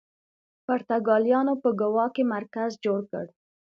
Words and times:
پرتګالیانو 0.65 1.53
په 1.63 1.69
ګوا 1.81 2.05
کې 2.15 2.23
مرکز 2.35 2.71
جوړ 2.85 2.99
کړ. 3.11 3.25